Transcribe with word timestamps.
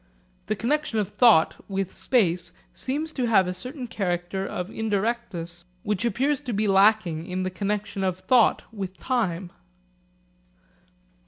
The 0.47 0.55
connexion 0.55 0.97
of 0.97 1.09
thought 1.09 1.63
with 1.69 1.95
space 1.95 2.53
seems 2.73 3.13
to 3.13 3.27
have 3.27 3.45
a 3.45 3.53
certain 3.53 3.85
character 3.85 4.47
of 4.47 4.71
indirectness 4.71 5.63
which 5.83 6.05
appears 6.05 6.41
to 6.41 6.53
be 6.53 6.67
lacking 6.67 7.27
in 7.27 7.43
the 7.43 7.51
connexion 7.51 8.03
of 8.03 8.17
thought 8.17 8.63
with 8.73 8.97
time. 8.97 9.51